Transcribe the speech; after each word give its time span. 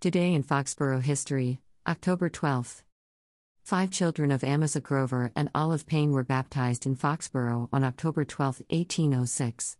Today 0.00 0.32
in 0.32 0.44
Foxborough 0.44 1.02
History, 1.02 1.58
October 1.84 2.30
12th. 2.30 2.84
Five 3.64 3.90
children 3.90 4.30
of 4.30 4.44
Amasa 4.44 4.80
Grover 4.80 5.32
and 5.34 5.50
Olive 5.56 5.88
Payne 5.88 6.12
were 6.12 6.22
baptized 6.22 6.86
in 6.86 6.94
Foxborough 6.94 7.68
on 7.72 7.82
October 7.82 8.24
12, 8.24 8.62
1806. 8.70 9.76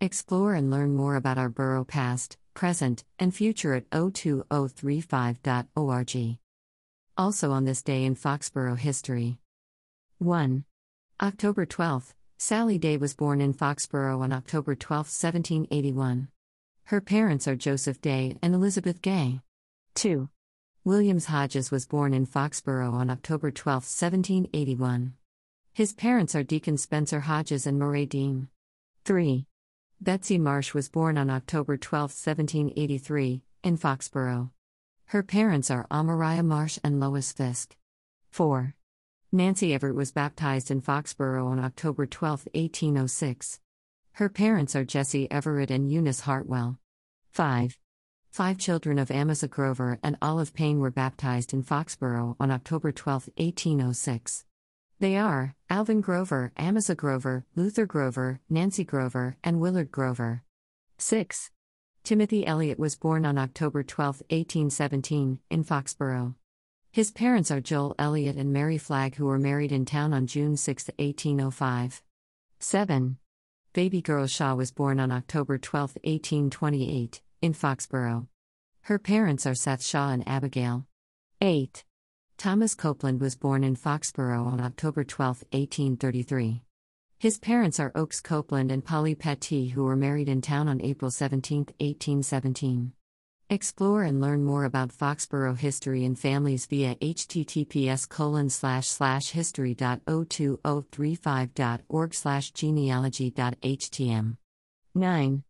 Explore 0.00 0.54
and 0.54 0.70
learn 0.70 0.94
more 0.94 1.16
about 1.16 1.36
our 1.36 1.48
borough 1.48 1.82
past, 1.82 2.36
present, 2.54 3.02
and 3.18 3.34
future 3.34 3.74
at 3.74 3.90
02035.org. 3.90 6.38
Also 7.18 7.50
on 7.50 7.64
this 7.64 7.82
day 7.82 8.04
in 8.04 8.14
Foxborough 8.14 8.78
history. 8.78 9.38
1. 10.18 10.64
October 11.20 11.66
12th, 11.66 12.14
Sally 12.38 12.78
Day 12.78 12.96
was 12.96 13.16
born 13.16 13.40
in 13.40 13.52
Foxborough 13.52 14.20
on 14.20 14.32
October 14.32 14.76
12, 14.76 15.06
1781. 15.06 16.28
Her 16.84 17.00
parents 17.00 17.48
are 17.48 17.56
Joseph 17.56 18.00
Day 18.00 18.38
and 18.40 18.54
Elizabeth 18.54 19.02
Gay. 19.02 19.40
2. 19.96 20.28
Williams 20.84 21.24
Hodges 21.24 21.70
was 21.70 21.86
born 21.86 22.12
in 22.12 22.26
Foxborough 22.26 22.92
on 22.92 23.08
October 23.08 23.50
12, 23.50 23.76
1781. 23.76 25.14
His 25.72 25.94
parents 25.94 26.34
are 26.34 26.42
Deacon 26.42 26.76
Spencer 26.76 27.20
Hodges 27.20 27.66
and 27.66 27.78
Murray 27.78 28.04
Dean. 28.04 28.48
3. 29.06 29.46
Betsy 29.98 30.36
Marsh 30.36 30.74
was 30.74 30.90
born 30.90 31.16
on 31.16 31.30
October 31.30 31.78
12, 31.78 32.02
1783, 32.10 33.42
in 33.64 33.78
Foxborough. 33.78 34.50
Her 35.06 35.22
parents 35.22 35.70
are 35.70 35.86
Amariah 35.90 36.44
Marsh 36.44 36.78
and 36.84 37.00
Lois 37.00 37.32
Fisk. 37.32 37.74
4. 38.30 38.74
Nancy 39.32 39.72
Everett 39.72 39.96
was 39.96 40.12
baptized 40.12 40.70
in 40.70 40.82
Foxborough 40.82 41.46
on 41.46 41.58
October 41.58 42.04
12, 42.04 42.48
1806. 42.52 43.60
Her 44.12 44.28
parents 44.28 44.76
are 44.76 44.84
Jesse 44.84 45.30
Everett 45.30 45.70
and 45.70 45.90
Eunice 45.90 46.20
Hartwell. 46.20 46.78
5. 47.32 47.78
Five 48.36 48.58
children 48.58 48.98
of 48.98 49.10
Amasa 49.10 49.48
Grover 49.48 49.98
and 50.02 50.18
Olive 50.20 50.52
Payne 50.52 50.78
were 50.78 50.90
baptized 50.90 51.54
in 51.54 51.62
Foxborough 51.62 52.36
on 52.38 52.50
October 52.50 52.92
12, 52.92 53.30
1806. 53.38 54.44
They 54.98 55.16
are 55.16 55.54
Alvin 55.70 56.02
Grover, 56.02 56.52
Amasa 56.58 56.94
Grover, 56.94 57.46
Luther 57.54 57.86
Grover, 57.86 58.40
Nancy 58.50 58.84
Grover, 58.84 59.38
and 59.42 59.58
Willard 59.58 59.90
Grover. 59.90 60.42
6. 60.98 61.50
Timothy 62.04 62.46
Elliott 62.46 62.78
was 62.78 62.94
born 62.94 63.24
on 63.24 63.38
October 63.38 63.82
12, 63.82 64.16
1817, 64.28 65.40
in 65.48 65.64
Foxborough. 65.64 66.34
His 66.92 67.10
parents 67.10 67.50
are 67.50 67.62
Joel 67.62 67.94
Elliott 67.98 68.36
and 68.36 68.52
Mary 68.52 68.76
Flagg, 68.76 69.14
who 69.14 69.24
were 69.24 69.38
married 69.38 69.72
in 69.72 69.86
town 69.86 70.12
on 70.12 70.26
June 70.26 70.58
6, 70.58 70.90
1805. 70.98 72.02
7. 72.58 73.16
Baby 73.72 74.02
Girl 74.02 74.26
Shaw 74.26 74.54
was 74.54 74.72
born 74.72 75.00
on 75.00 75.10
October 75.10 75.56
12, 75.56 75.96
1828 76.04 77.22
in 77.42 77.52
Foxborough. 77.52 78.26
Her 78.82 78.98
parents 78.98 79.46
are 79.46 79.54
Seth 79.54 79.84
Shaw 79.84 80.10
and 80.10 80.26
Abigail. 80.28 80.86
8. 81.40 81.84
Thomas 82.38 82.74
Copeland 82.74 83.20
was 83.20 83.36
born 83.36 83.64
in 83.64 83.76
Foxborough 83.76 84.46
on 84.46 84.60
October 84.60 85.04
12, 85.04 85.44
1833. 85.52 86.62
His 87.18 87.38
parents 87.38 87.80
are 87.80 87.92
Oakes 87.94 88.20
Copeland 88.20 88.70
and 88.70 88.84
Polly 88.84 89.14
Petty, 89.14 89.68
who 89.68 89.84
were 89.84 89.96
married 89.96 90.28
in 90.28 90.42
town 90.42 90.68
on 90.68 90.82
April 90.82 91.10
17, 91.10 91.60
1817. 91.80 92.92
Explore 93.48 94.02
and 94.02 94.20
learn 94.20 94.44
more 94.44 94.64
about 94.64 94.90
Foxborough 94.90 95.56
history 95.56 96.04
and 96.04 96.18
families 96.18 96.66
via 96.66 96.96
https 96.96 98.06
colon 98.08 98.50
slash 98.50 98.88
slash 98.88 99.30
history.02035.org 99.30 102.14
slash 102.14 102.50
genealogy.htm. 102.50 104.36
9. 104.94 105.42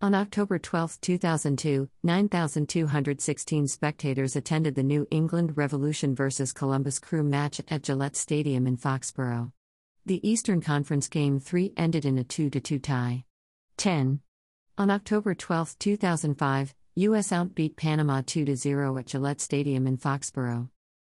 On 0.00 0.14
October 0.14 0.60
12, 0.60 1.00
2002, 1.00 1.88
9,216 2.04 3.66
spectators 3.66 4.36
attended 4.36 4.76
the 4.76 4.84
New 4.84 5.08
England 5.10 5.56
Revolution 5.56 6.14
vs. 6.14 6.52
Columbus 6.52 7.00
Crew 7.00 7.24
match 7.24 7.60
at 7.66 7.82
Gillette 7.82 8.14
Stadium 8.14 8.68
in 8.68 8.76
Foxborough. 8.76 9.50
The 10.06 10.26
Eastern 10.28 10.60
Conference 10.60 11.08
Game 11.08 11.40
3 11.40 11.72
ended 11.76 12.04
in 12.04 12.16
a 12.16 12.22
2 12.22 12.48
2 12.48 12.78
tie. 12.78 13.24
10. 13.76 14.20
On 14.78 14.88
October 14.88 15.34
12, 15.34 15.76
2005, 15.80 16.74
U.S. 16.94 17.30
outbeat 17.30 17.74
Panama 17.74 18.22
2 18.24 18.54
0 18.54 18.98
at 18.98 19.06
Gillette 19.06 19.40
Stadium 19.40 19.88
in 19.88 19.96
Foxborough. 19.96 20.68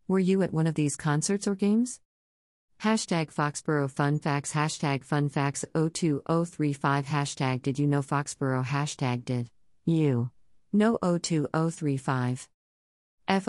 Were 0.08 0.18
you 0.18 0.40
at 0.40 0.54
one 0.54 0.66
of 0.66 0.74
these 0.74 0.96
concerts 0.96 1.46
or 1.46 1.54
games? 1.54 2.00
Hashtag 2.82 3.30
Foxborough 3.30 3.90
Fun 3.90 4.20
Facts 4.20 4.54
Hashtag 4.54 5.04
Fun 5.04 5.28
Facts 5.28 5.66
02035 5.74 7.06
Hashtag 7.06 7.60
Did 7.60 7.78
you 7.78 7.86
know 7.86 8.00
Foxborough 8.00 8.64
Hashtag 8.64 9.26
Did 9.26 9.50
U. 9.86 10.30
No 10.72 10.98
02035. 11.00 12.48
F 13.28 13.48